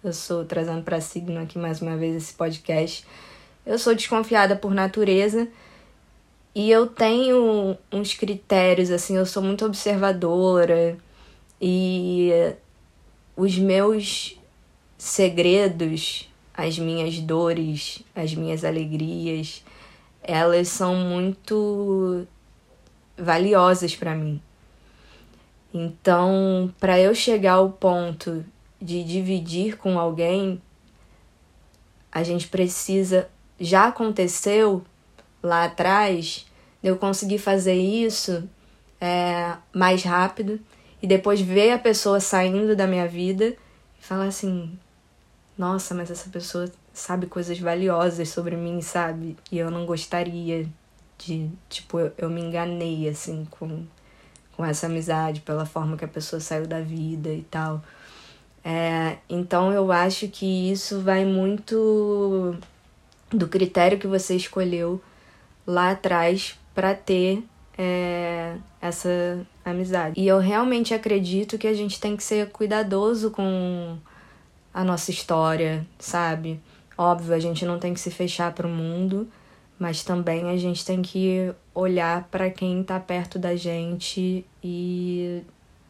[0.03, 3.07] Eu sou trazendo para signo aqui mais uma vez esse podcast.
[3.65, 5.47] Eu sou desconfiada por natureza
[6.59, 10.97] e eu tenho uns critérios, assim, eu sou muito observadora
[11.61, 12.31] e
[13.33, 14.37] os meus
[14.97, 19.63] segredos, as minhas dores, as minhas alegrias,
[20.21, 22.27] elas são muito
[23.17, 24.41] valiosas para mim.
[25.73, 28.43] Então, para eu chegar ao ponto
[28.81, 30.61] de dividir com alguém,
[32.11, 33.29] a gente precisa.
[33.57, 34.83] Já aconteceu
[35.41, 36.48] lá atrás,
[36.83, 38.47] eu conseguir fazer isso
[38.99, 40.59] é, mais rápido
[41.01, 43.55] e depois ver a pessoa saindo da minha vida
[43.99, 44.77] e falar assim:
[45.57, 49.37] nossa, mas essa pessoa sabe coisas valiosas sobre mim, sabe?
[49.51, 50.67] E eu não gostaria
[51.17, 53.85] de, tipo, eu, eu me enganei assim com,
[54.55, 57.81] com essa amizade, pela forma que a pessoa saiu da vida e tal.
[58.63, 62.55] É, então eu acho que isso vai muito
[63.31, 65.01] do critério que você escolheu
[65.65, 67.43] lá atrás para ter
[67.77, 70.19] é, essa amizade.
[70.19, 73.97] E eu realmente acredito que a gente tem que ser cuidadoso com
[74.73, 76.59] a nossa história, sabe?
[76.97, 79.27] Óbvio, a gente não tem que se fechar para o mundo,
[79.79, 85.41] mas também a gente tem que olhar para quem está perto da gente e,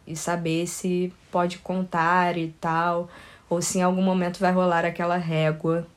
[0.05, 3.09] e saber se pode contar e tal,
[3.49, 5.87] ou se em algum momento vai rolar aquela régua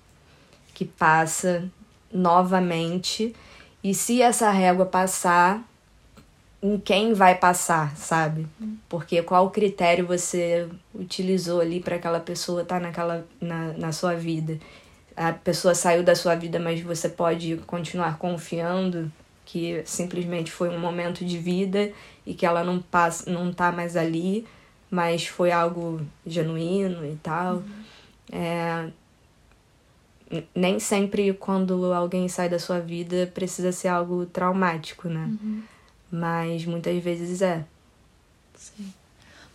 [0.72, 1.70] que passa
[2.10, 3.34] novamente
[3.82, 5.62] e se essa régua passar,
[6.62, 8.46] em quem vai passar, sabe?
[8.88, 14.14] Porque qual critério você utilizou ali para aquela pessoa estar tá naquela na, na sua
[14.14, 14.58] vida?
[15.16, 19.10] a pessoa saiu da sua vida, mas você pode continuar confiando
[19.44, 21.92] que simplesmente foi um momento de vida
[22.24, 24.46] e que ela não passa, não tá mais ali,
[24.90, 27.56] mas foi algo genuíno e tal.
[27.56, 27.62] Uhum.
[28.32, 28.88] É,
[30.54, 35.26] nem sempre quando alguém sai da sua vida precisa ser algo traumático, né?
[35.42, 35.62] Uhum.
[36.10, 37.64] Mas muitas vezes é.
[38.54, 38.92] Sim.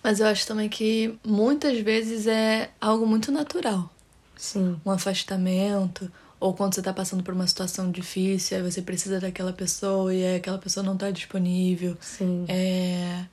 [0.03, 3.89] Mas eu acho também que muitas vezes é algo muito natural.
[4.35, 4.79] Sim.
[4.85, 9.51] Um afastamento, ou quando você tá passando por uma situação difícil, aí você precisa daquela
[9.51, 11.97] pessoa e aquela pessoa não tá disponível.
[11.99, 12.45] Sim.
[12.47, 13.25] É...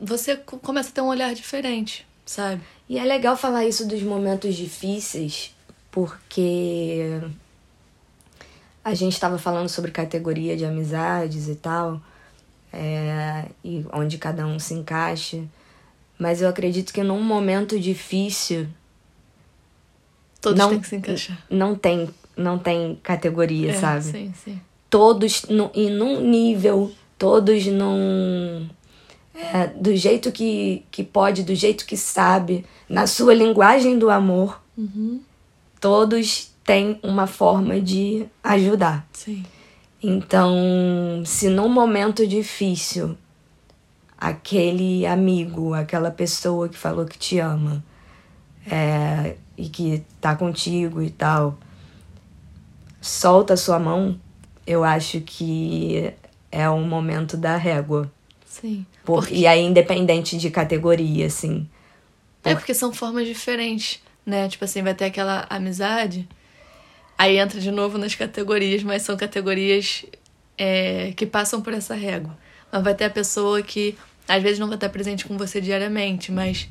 [0.00, 2.62] Você começa a ter um olhar diferente, sabe?
[2.88, 5.52] E é legal falar isso dos momentos difíceis,
[5.98, 7.20] porque
[8.84, 12.00] a gente estava falando sobre categoria de amizades e tal,
[12.72, 15.42] é, e onde cada um se encaixa.
[16.16, 18.68] Mas eu acredito que num momento difícil
[20.40, 21.44] Todos não, têm que se encaixar.
[21.50, 24.04] Não tem, não tem categoria, é, sabe?
[24.04, 24.60] Sim, sim.
[24.88, 28.68] Todos no, em num nível, todos num.
[29.34, 34.60] É, do jeito que, que pode, do jeito que sabe, na sua linguagem do amor,
[34.76, 35.20] uhum.
[35.80, 39.06] Todos têm uma forma de ajudar.
[39.12, 39.44] Sim.
[40.02, 43.16] Então, se num momento difícil,
[44.16, 47.82] aquele amigo, aquela pessoa que falou que te ama,
[48.70, 51.58] é, e que tá contigo e tal,
[53.00, 54.20] solta a sua mão,
[54.66, 56.12] eu acho que
[56.50, 58.10] é um momento da régua.
[58.44, 58.84] Sim.
[59.04, 59.34] Por, porque...
[59.34, 61.68] E aí, independente de categoria, assim.
[62.42, 62.50] Por...
[62.50, 64.46] É porque são formas diferentes, né?
[64.46, 66.28] Tipo assim, vai ter aquela amizade,
[67.16, 70.04] aí entra de novo nas categorias, mas são categorias
[70.58, 72.36] é, que passam por essa régua.
[72.70, 73.96] Mas vai ter a pessoa que
[74.28, 76.68] às vezes não vai estar presente com você diariamente, mas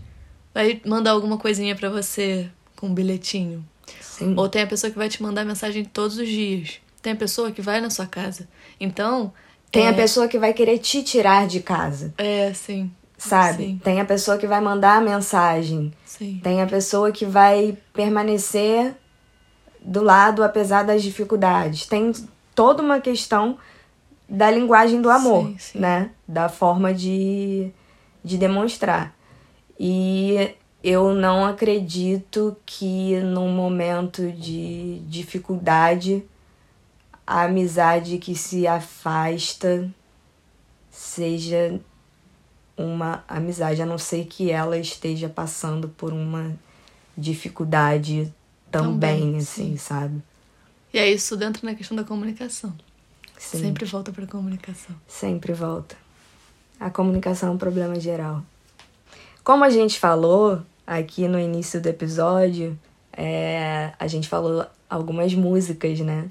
[0.53, 3.65] vai mandar alguma coisinha para você, com um bilhetinho.
[3.99, 4.35] Sim.
[4.37, 6.79] Ou tem a pessoa que vai te mandar mensagem todos os dias.
[7.01, 8.47] Tem a pessoa que vai na sua casa.
[8.79, 9.33] Então.
[9.71, 9.89] Tem é...
[9.89, 12.13] a pessoa que vai querer te tirar de casa.
[12.17, 12.91] É, sim.
[13.17, 13.63] Sabe?
[13.63, 13.81] Sim.
[13.83, 15.91] Tem a pessoa que vai mandar a mensagem.
[16.05, 16.39] Sim.
[16.43, 18.95] Tem a pessoa que vai permanecer
[19.81, 21.87] do lado apesar das dificuldades.
[21.87, 22.11] Tem
[22.53, 23.57] toda uma questão
[24.29, 26.11] da linguagem do amor, sim, né?
[26.27, 27.71] Da forma de,
[28.23, 29.15] de demonstrar.
[29.79, 36.23] E eu não acredito que num momento de dificuldade
[37.25, 39.89] a amizade que se afasta
[40.89, 41.79] seja
[42.77, 46.55] uma amizade, a não ser que ela esteja passando por uma
[47.17, 48.31] dificuldade
[48.69, 49.77] também, também assim, sim.
[49.77, 50.21] sabe?
[50.93, 52.73] E é isso dentro na questão da comunicação.
[53.37, 53.59] Sim.
[53.59, 54.95] Sempre volta para comunicação.
[55.07, 55.95] Sempre volta.
[56.79, 58.43] A comunicação é um problema geral.
[59.43, 62.77] Como a gente falou, aqui no início do episódio,
[63.13, 66.29] é, a gente falou algumas músicas, né?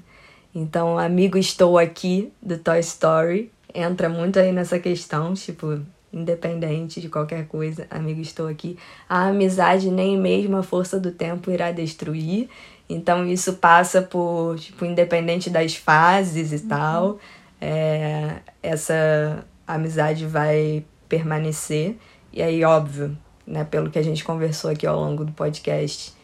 [0.55, 5.81] Então, Amigo Estou Aqui, do Toy Story, entra muito aí nessa questão, tipo,
[6.17, 8.77] independente de qualquer coisa, Amigo Estou Aqui.
[9.07, 12.49] A amizade nem mesmo a força do tempo irá destruir.
[12.89, 16.67] Então, isso passa por, tipo, independente das fases e uhum.
[16.67, 17.19] tal,
[17.59, 21.97] é, essa amizade vai permanecer.
[22.31, 26.15] E aí, óbvio, né, pelo que a gente conversou aqui ao longo do podcast,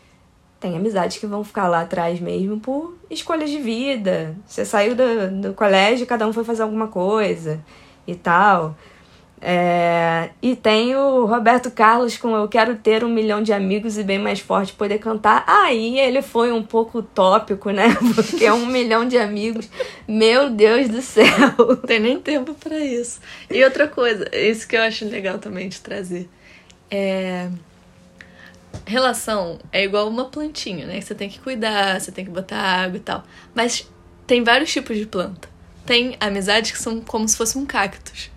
[0.59, 4.33] tem amizades que vão ficar lá atrás mesmo por escolhas de vida.
[4.45, 7.59] Você saiu do, do colégio, cada um foi fazer alguma coisa
[8.07, 8.75] e tal.
[9.45, 14.03] É, e tem o Roberto Carlos com Eu Quero Ter Um Milhão de Amigos e
[14.03, 15.43] Bem Mais Forte Poder Cantar.
[15.45, 17.93] Aí ele foi um pouco utópico, né?
[18.15, 19.69] Porque um milhão de amigos.
[20.07, 21.75] Meu Deus do céu!
[21.85, 23.19] Tem nem tempo para isso.
[23.51, 26.29] E outra coisa, isso que eu acho legal também de trazer.
[26.89, 27.49] É...
[28.85, 31.01] Relação é igual uma plantinha, né?
[31.01, 33.25] Você tem que cuidar, você tem que botar água e tal.
[33.53, 33.91] Mas
[34.25, 35.49] tem vários tipos de planta.
[35.85, 38.31] Tem amizades que são como se fosse um cactus.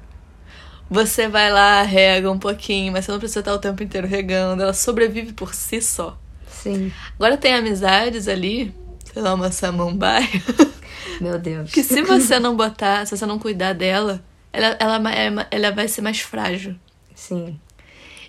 [0.89, 4.63] Você vai lá, rega um pouquinho, mas você não precisa estar o tempo inteiro regando.
[4.63, 6.17] Ela sobrevive por si só.
[6.49, 6.93] Sim.
[7.17, 10.29] Agora tem amizades ali, sei lá, uma samambaia.
[11.21, 11.73] Meu Deus.
[11.73, 14.23] Que se você não botar, se você não cuidar dela,
[14.53, 16.77] ela, ela, é ela vai ser mais frágil.
[17.15, 17.59] Sim.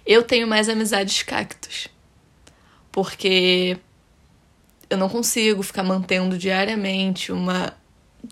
[0.05, 1.88] Eu tenho mais amizades cactos.
[2.91, 3.78] Porque
[4.89, 7.74] eu não consigo ficar mantendo diariamente uma.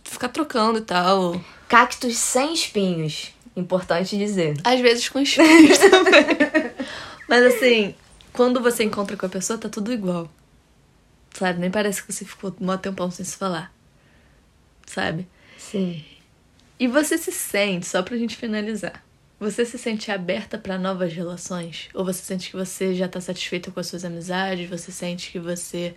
[0.04, 1.40] ficar trocando e tal.
[1.68, 3.35] Cactos sem espinhos.
[3.56, 4.58] Importante dizer.
[4.64, 6.26] Às vezes com espinhos também.
[7.28, 7.96] Mas assim,
[8.34, 10.30] quando você encontra com a pessoa, tá tudo igual.
[11.34, 11.60] Sabe?
[11.60, 13.74] Nem parece que você ficou um tempão sem se falar.
[14.86, 15.28] Sabe?
[15.58, 16.04] Sim.
[16.80, 19.04] E você se sente, só pra gente finalizar.
[19.40, 21.90] Você se sente aberta para novas relações?
[21.94, 24.70] Ou você sente que você já está satisfeita com as suas amizades?
[24.70, 25.96] Você sente que você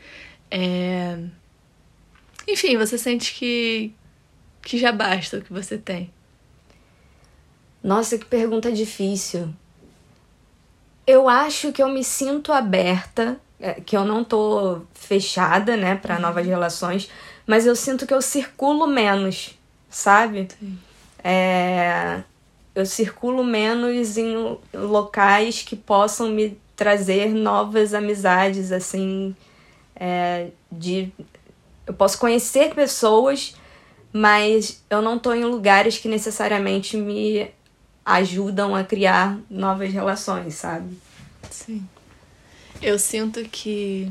[0.50, 1.18] É...
[2.46, 3.92] Enfim, você sente que,
[4.62, 6.10] que já basta o que você tem.
[7.82, 9.48] Nossa, que pergunta difícil.
[11.06, 16.16] Eu acho que eu me sinto aberta, é, que eu não tô fechada, né, para
[16.16, 16.20] uhum.
[16.20, 17.08] novas relações,
[17.46, 19.56] mas eu sinto que eu circulo menos,
[19.88, 20.48] sabe?
[20.58, 20.78] Sim.
[21.24, 22.22] É,
[22.74, 29.34] eu circulo menos em locais que possam me trazer novas amizades, assim,
[29.96, 31.10] é, de
[31.86, 33.54] eu posso conhecer pessoas,
[34.12, 37.50] mas eu não tô em lugares que necessariamente me
[38.14, 40.96] ajudam a criar novas relações, sabe?
[41.50, 41.86] Sim.
[42.80, 44.10] Eu sinto que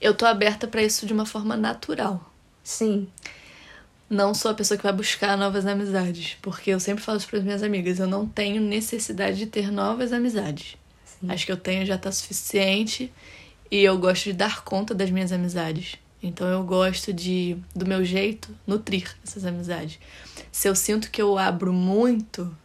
[0.00, 2.32] eu tô aberta para isso de uma forma natural.
[2.62, 3.08] Sim
[4.08, 7.38] não sou a pessoa que vai buscar novas amizades, porque eu sempre falo isso para
[7.38, 10.76] as minhas amigas, eu não tenho necessidade de ter novas amizades.
[11.04, 11.30] Sim.
[11.30, 13.12] Acho que eu tenho já tá suficiente
[13.70, 15.96] e eu gosto de dar conta das minhas amizades.
[16.26, 19.98] Então eu gosto de, do meu jeito, nutrir essas amizades.
[20.50, 22.56] Se eu sinto que eu abro muito,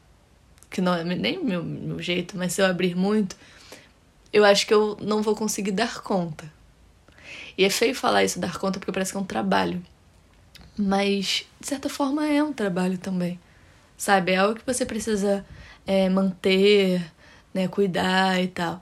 [0.70, 3.36] que não é nem meu, meu jeito, mas se eu abrir muito,
[4.32, 6.49] eu acho que eu não vou conseguir dar conta.
[7.57, 9.84] E é feio falar isso, dar conta, porque parece que é um trabalho.
[10.78, 13.38] Mas, de certa forma, é um trabalho também.
[13.97, 14.32] Sabe?
[14.32, 15.45] É algo que você precisa
[15.86, 17.05] é, manter,
[17.53, 17.68] né?
[17.68, 18.82] Cuidar e tal.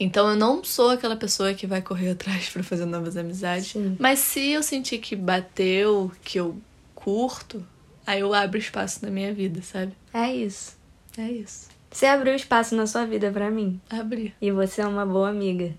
[0.00, 3.68] Então eu não sou aquela pessoa que vai correr atrás para fazer novas amizades.
[3.68, 3.96] Sim.
[3.98, 6.56] Mas se eu sentir que bateu, que eu
[6.94, 7.64] curto,
[8.06, 9.92] aí eu abro espaço na minha vida, sabe?
[10.12, 10.76] É isso.
[11.16, 11.68] É isso.
[11.90, 13.80] Você abriu espaço na sua vida para mim.
[13.88, 14.34] Abri.
[14.40, 15.74] E você é uma boa amiga.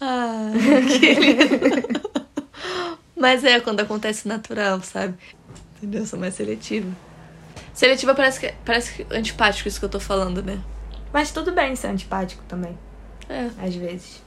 [0.00, 0.50] Ah,
[0.98, 2.00] que lindo.
[3.14, 5.14] Mas é quando acontece natural, sabe?
[5.76, 6.00] Entendeu?
[6.00, 6.90] Eu sou mais seletiva.
[7.74, 10.58] Seletiva parece que parece que antipático isso que eu tô falando, né?
[11.12, 12.76] Mas tudo bem ser antipático também.
[13.30, 13.48] É.
[13.64, 14.22] Às vezes.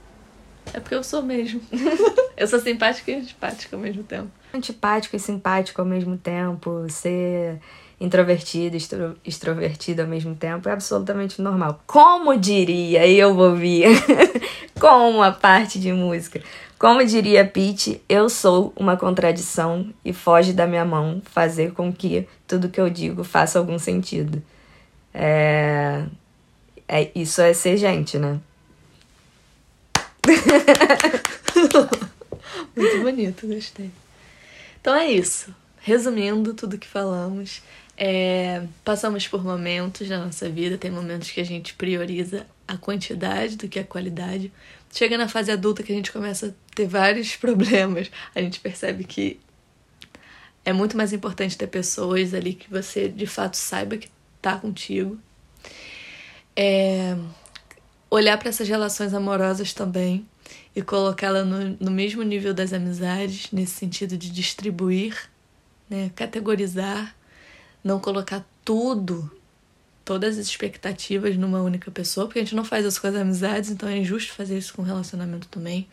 [0.74, 1.62] É porque eu sou mesmo.
[2.38, 4.32] eu sou simpática e antipática ao mesmo tempo.
[4.54, 7.60] Antipático e simpático ao mesmo tempo, ser
[8.00, 11.82] introvertido e extro extrovertido ao mesmo tempo é absolutamente normal.
[11.86, 13.88] Como diria, eu ouvia
[14.80, 16.42] com uma parte de música.
[16.80, 22.28] Como diria Pete, eu sou uma contradição e foge da minha mão fazer com que
[22.48, 24.42] tudo que eu digo faça algum sentido.
[25.14, 26.04] É...
[26.88, 28.40] é isso é ser gente, né?
[32.76, 33.92] Muito bonito, gostei.
[34.80, 35.54] Então é isso.
[35.80, 37.62] Resumindo tudo que falamos,
[37.98, 43.58] é, passamos por momentos na nossa vida, tem momentos que a gente prioriza a quantidade
[43.58, 44.52] do que a qualidade.
[44.92, 49.04] Chega na fase adulta que a gente começa a ter vários problemas, a gente percebe
[49.04, 49.40] que
[50.66, 54.10] é muito mais importante ter pessoas ali que você de fato saiba que
[54.42, 55.20] tá contigo.
[56.56, 57.18] É,
[58.14, 60.28] olhar para essas relações amorosas também
[60.76, 65.30] e colocá-la no, no mesmo nível das amizades, nesse sentido de distribuir,
[65.90, 67.16] né, categorizar
[67.84, 69.30] não colocar tudo,
[70.06, 73.70] todas as expectativas numa única pessoa, porque a gente não faz isso com as amizades,
[73.70, 75.88] então é injusto fazer isso com o relacionamento também.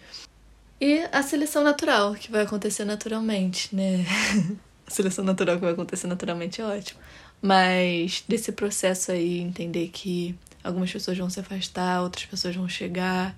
[0.81, 4.05] E a seleção natural, que vai acontecer naturalmente, né?
[4.87, 7.01] a seleção natural que vai acontecer naturalmente é ótimo.
[7.43, 13.35] Mas desse processo aí, entender que algumas pessoas vão se afastar, outras pessoas vão chegar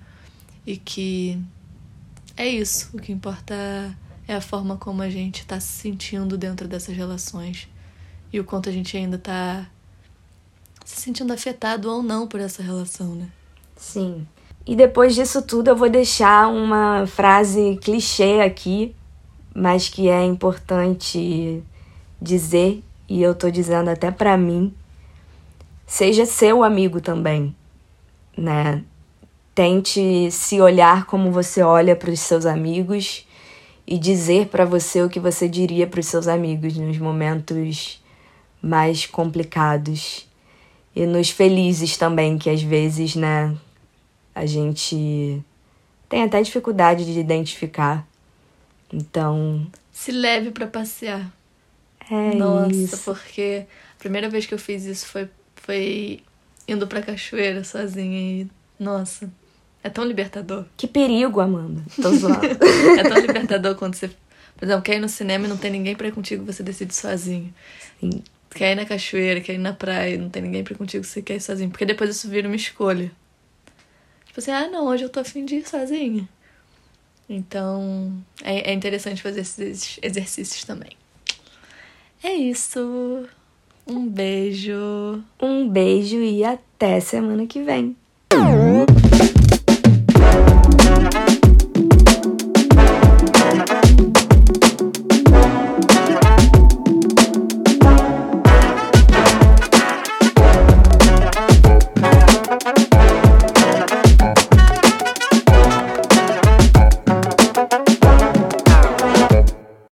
[0.66, 1.38] e que
[2.36, 2.90] é isso.
[2.94, 3.54] O que importa
[4.26, 7.68] é a forma como a gente está se sentindo dentro dessas relações
[8.32, 9.66] e o quanto a gente ainda tá
[10.84, 13.28] se sentindo afetado ou não por essa relação, né?
[13.76, 14.26] Sim.
[14.66, 18.94] E depois disso tudo, eu vou deixar uma frase clichê aqui,
[19.54, 21.62] mas que é importante
[22.20, 24.72] dizer, e eu tô dizendo até para mim.
[25.92, 27.54] Seja seu amigo também,
[28.34, 28.82] né?
[29.54, 33.28] Tente se olhar como você olha para os seus amigos
[33.86, 38.02] e dizer para você o que você diria para os seus amigos nos momentos
[38.62, 40.26] mais complicados
[40.96, 43.54] e nos felizes também, que às vezes, né,
[44.34, 45.42] a gente
[46.08, 48.08] tem até dificuldade de identificar.
[48.90, 49.66] Então.
[49.92, 51.30] Se leve para passear.
[52.10, 52.96] É Nossa, isso.
[53.04, 55.28] porque a primeira vez que eu fiz isso foi,
[55.62, 56.20] foi
[56.68, 58.48] indo pra cachoeira sozinha e.
[58.78, 59.30] Nossa,
[59.82, 60.64] é tão libertador.
[60.76, 61.82] Que perigo, Amanda.
[62.00, 62.46] Tô zoando.
[62.46, 64.08] é tão libertador quando você.
[64.56, 66.94] Por exemplo, quer ir no cinema e não tem ninguém pra ir contigo, você decide
[66.94, 67.52] sozinho.
[67.98, 68.22] Sim
[68.54, 71.22] quer ir na cachoeira, quer ir na praia, não tem ninguém pra ir contigo, você
[71.22, 71.70] quer ir sozinho.
[71.70, 73.10] Porque depois isso vira uma escolha.
[74.26, 76.28] Tipo assim, ah, não, hoje eu tô afim de ir sozinha.
[77.28, 80.90] Então, é, é interessante fazer esses exercícios também.
[82.22, 83.28] É isso.
[83.86, 85.22] Um beijo.
[85.40, 87.96] Um beijo e até semana que vem.